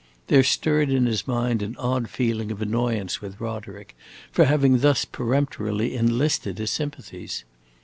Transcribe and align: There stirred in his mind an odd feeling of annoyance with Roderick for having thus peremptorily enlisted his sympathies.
There 0.29 0.41
stirred 0.41 0.89
in 0.89 1.05
his 1.05 1.27
mind 1.27 1.61
an 1.61 1.75
odd 1.77 2.09
feeling 2.09 2.49
of 2.51 2.59
annoyance 2.59 3.21
with 3.21 3.39
Roderick 3.39 3.95
for 4.31 4.45
having 4.45 4.79
thus 4.79 5.05
peremptorily 5.05 5.93
enlisted 5.95 6.57
his 6.57 6.71
sympathies. 6.71 7.43